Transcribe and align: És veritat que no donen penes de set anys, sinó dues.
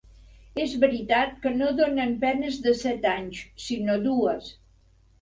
És 0.63 0.71
veritat 0.83 1.35
que 1.43 1.51
no 1.59 1.69
donen 1.81 2.17
penes 2.25 2.59
de 2.67 2.75
set 2.83 3.09
anys, 3.13 3.47
sinó 3.69 4.03
dues. 4.11 4.55